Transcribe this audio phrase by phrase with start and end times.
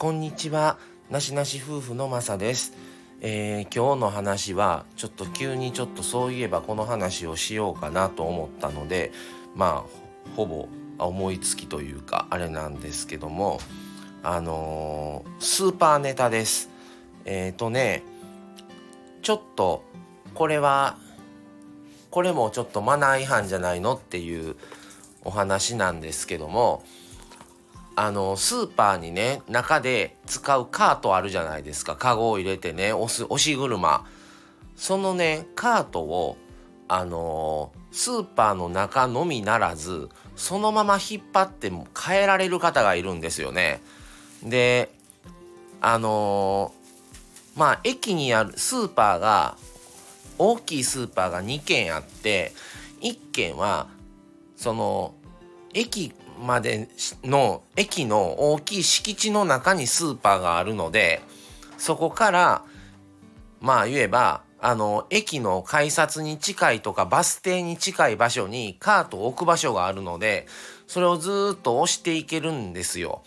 [0.00, 0.78] こんにちは。
[1.10, 2.72] なしなし夫婦のまさです、
[3.20, 9.12] えー今日の話はちょっと急にちょっとそういえばこの話をしようかなと思ったので
[9.54, 13.60] まあほぼ思いつきというかあれなんですけども
[14.22, 16.70] あのースーパーネタです。
[17.26, 18.02] えっ、とね
[19.20, 19.84] ちょっと
[20.32, 20.96] これは
[22.10, 24.56] これもちょっとマナー違反じゃないのっていう
[25.26, 26.84] お話なんですけども
[28.02, 34.06] あのスーパーにね中で使うカートあるじゃないですかカゴを入れてね押す押し車
[34.74, 36.38] そのねカートを
[36.88, 43.82] あのスーパーの中のみならずそのまま引っ張っても変えられる方がいるんですよね。
[44.42, 44.90] で
[45.82, 46.72] あの
[47.54, 49.58] まあ駅にあるスーパーが
[50.38, 52.52] 大きいスーパーが2軒あって
[53.02, 53.88] 1軒は
[54.56, 55.12] その
[55.74, 56.88] 駅まで
[57.22, 61.20] の駅の大きい敷地の中にスーパーがあるので
[61.78, 62.64] そこから
[63.60, 70.46] まあ言えばあの駅の改札に近いとかバス停に近い場所にカートを置く場所があるので
[70.86, 73.22] それをずっと押していけるんですよ。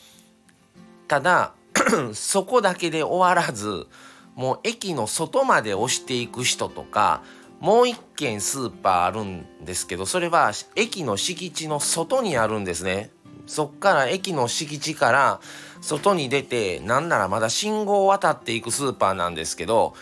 [1.08, 1.54] ただ
[2.14, 3.88] そこだけで終わらず
[4.36, 7.24] もう駅の外まで押していく人とか
[7.64, 13.10] もう一軒スーパーあるんですけどそれは駅の敷地の外にあるんですね。
[13.46, 15.40] そっから駅の敷地から
[15.80, 19.96] 外に出てなんならまだ信号を渡っていくスーパーなんですけど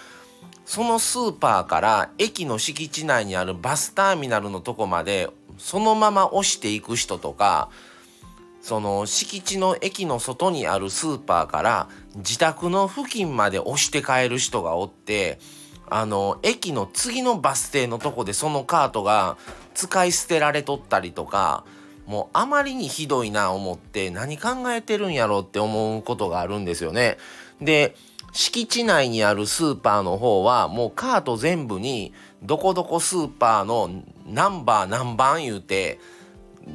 [0.65, 7.69] そのスーパーから駅の敷地内にあるバスターミナルのとこまでそのまま押していく人とか
[8.61, 15.39] その敷地の駅の外にあるスーパーから自宅の付近まで押して帰る人がおって
[15.93, 19.37] あの駅の次のバス停のとこでそのカートが
[19.73, 21.65] 使い捨てられとったりとか
[22.07, 27.17] もうあまりにひどいな思って何考えてるんやろって思うことがあるんですよね。
[27.61, 27.93] で
[28.31, 33.89] 敷地内にあるスーパーの方はもうカート全部にどこどこスーパーの
[34.25, 35.99] ナンバー何番言うて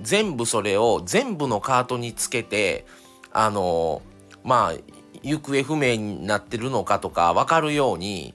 [0.02, 2.84] 全部それを全部のカートにつけて
[3.32, 4.02] あの
[4.44, 8.34] まあ行方不明になってるのかとか分かるように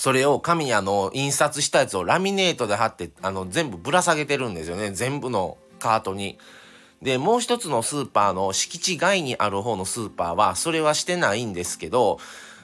[0.00, 6.38] それを紙にあの印刷したやつをラミネートで貼ってあの全部ぶら下げてるんですよね全部のカートに。
[7.02, 12.18] でもう一つのスーパーの敷地外にある方のスーパーはそれはしてないんですけど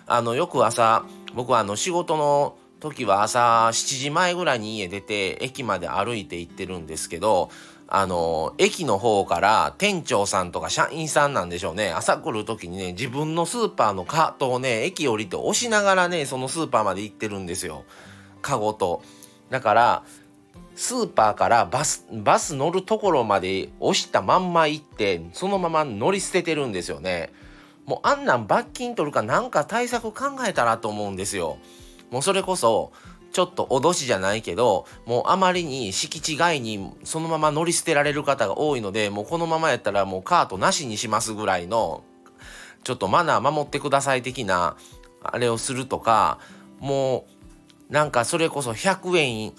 [0.06, 1.04] あのよく朝
[1.34, 7.50] 僕はあの仕事の時は朝7時前ぐらいに家出て駅まで歩いて行ってるんですけど
[7.88, 17.84] あの駅の方から店長さんとか社員さんなんでしょうね朝来る時にね自分のスーパーのカートをね駅降りて押しながらねそのスーパーまで行ってるんですよ
[18.42, 19.02] カゴと。
[19.50, 20.02] だから
[20.74, 27.32] スーパーからバスバス乗るところまで押したまんま行ってそのまま乗り捨ててるんですよね。
[27.86, 31.56] もうあんなん罰金取るかなんか対策考えたらと思うんですよ。
[32.10, 32.92] もうそれこそ
[33.36, 42.02] ちょっと脅しじゃないけどもうあまりに敷地外にそのまま乗り捨てられる方が多いのでもうこのままやったらもうカートなしにしますぐらいの
[42.82, 44.78] ちょっとマナー守ってください的な
[45.22, 46.38] あれをするとか
[46.80, 47.26] も
[47.90, 49.52] うなんかそれこそ100円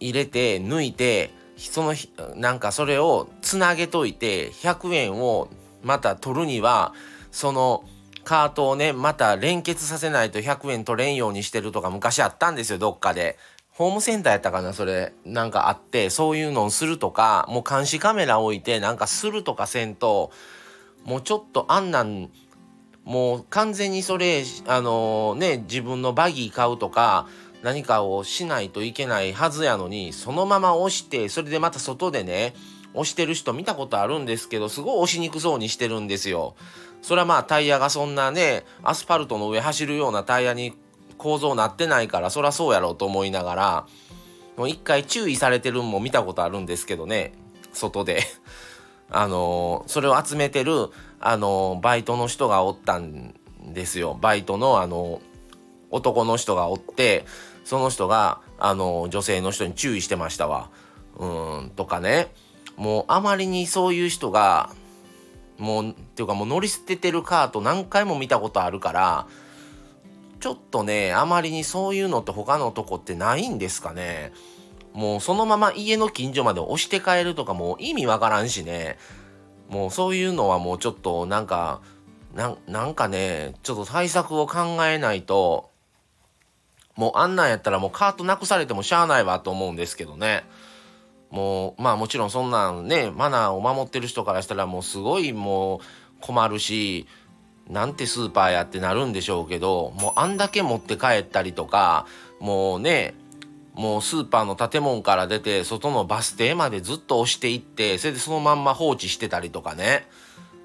[0.00, 1.94] 入れて抜いてその
[2.34, 5.50] なんかそれをつなげといて100円を
[5.84, 6.92] また取るには
[7.30, 7.84] その
[8.24, 13.38] カートをねまた連結させないと100円取れんようにしてるとか昔あったんですよどっかで。
[13.70, 20.30] ホームセンターやったかなそれなんかあってそういうのをするとかもう監視カメラ置いてなんかするとかせんと
[21.02, 22.30] もうちょっとあんなん
[23.02, 27.26] もう完全にそれあのね自分のバギー買うとか
[27.62, 32.54] 何かをしないといけないはずやのにそのまま押してそれでまた外でね
[32.94, 36.54] 押してる人見たことあるんですけどすごい押しにくそうにしてるんですよ。
[37.02, 40.72] それはまあタイヤがそんなねアスファルトの上走るようなタイヤに
[41.18, 43.86] 構造なってないからそりゃそうやろうと思いながら
[44.56, 47.32] もう一回注意されてるんも見たことあるんですけどね
[47.72, 48.22] 外で。
[49.10, 50.88] あのそれを集めてる
[51.20, 55.20] あのバイトの人がおったんですよバイトのあの
[55.90, 57.26] 男の人がおって
[57.64, 60.70] その人があの女性の人に注意してましたわ。
[61.16, 62.32] うんとかね
[62.76, 64.70] もうあまりにそういう人が
[65.58, 69.26] もうっていうかもう乗り捨ててるカート何回も見たことあるから
[70.40, 74.32] ちょっとねあまりにそういうのって他のとこってないんですかね。
[74.92, 78.96] もうそのまま家の近所まで押して帰るとかもう意味わからんしね
[79.68, 81.80] もうそういうのはもうちょっとなんか
[82.34, 85.70] ななんかねちょっと対策を考えないと
[86.94, 90.44] もうあんなんやったらもうカートなくされてもしゃあないわと思うんですけどね
[91.34, 95.80] もうまあもちろんそんなんねマナーを守ってる人からしたらもうすごいもう
[96.20, 97.08] 困るし
[97.68, 102.06] なんてスーパーやってなるんでしょうけどもうあんだけ持って帰ったりとか
[102.38, 103.14] もうね
[103.74, 110.06] もうスーパーの建物から出て外のバス停までずっと押していってそれでそのまんま放置してたりとかね。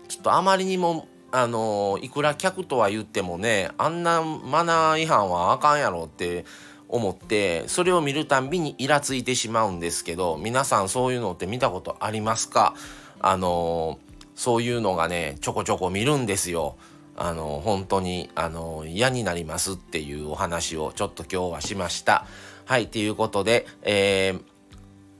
[0.08, 6.46] ちょっとあまりにもあのいくら客とは言ってもねあんなマナー違反はあかんやろって
[6.90, 12.74] 思ってそれを見るたんびにイラついてしまうんですけど皆さんそういうのって見たことありますか？
[13.20, 14.00] あの
[14.36, 16.76] そういうのがねちょこちょこ見るんですよ。
[17.16, 22.26] あの本当にあの嫌になりますっていうお話をちょっと今日はしました。
[22.66, 24.42] はいということで、えー、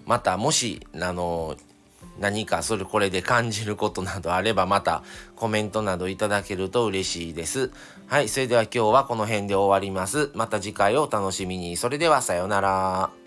[0.06, 1.56] またもしあの
[2.20, 5.04] 何かそれこれで感じることなどあればまた
[5.36, 7.72] コメントなどいただけると嬉しいです。
[8.08, 10.32] はい、それでは今日はこの辺で終わります。
[10.34, 11.78] また次回をお楽しみに。
[11.78, 13.19] それではさようなら。